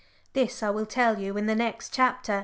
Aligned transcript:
This 0.33 0.63
I 0.63 0.71
will 0.71 0.87
tell 0.87 1.19
you 1.19 1.37
in 1.37 1.45
the 1.45 1.53
next 1.53 1.93
chapter. 1.93 2.39